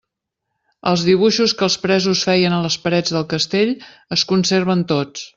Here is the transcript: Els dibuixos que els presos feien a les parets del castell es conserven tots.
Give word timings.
Els 0.91 1.01
dibuixos 1.09 1.51
que 1.59 1.63
els 1.67 1.75
presos 1.83 2.23
feien 2.29 2.55
a 2.55 2.61
les 2.63 2.77
parets 2.85 3.13
del 3.17 3.27
castell 3.35 3.75
es 4.17 4.25
conserven 4.33 4.83
tots. 4.93 5.29